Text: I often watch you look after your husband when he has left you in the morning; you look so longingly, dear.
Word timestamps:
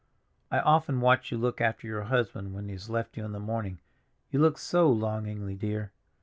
I 0.49 0.57
often 0.61 0.99
watch 0.99 1.31
you 1.31 1.37
look 1.37 1.61
after 1.61 1.85
your 1.85 2.05
husband 2.05 2.55
when 2.55 2.65
he 2.65 2.71
has 2.71 2.89
left 2.89 3.17
you 3.17 3.23
in 3.23 3.33
the 3.33 3.39
morning; 3.39 3.77
you 4.31 4.39
look 4.39 4.57
so 4.57 4.89
longingly, 4.91 5.53
dear. 5.53 5.91